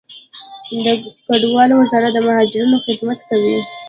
د 0.83 0.85
کډوالو 1.27 1.73
وزارت 1.81 2.11
د 2.13 2.17
مهاجرینو 2.27 2.83
خدمت 2.85 3.19
کوي 3.29 3.57